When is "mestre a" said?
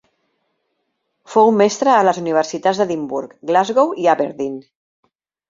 1.59-2.07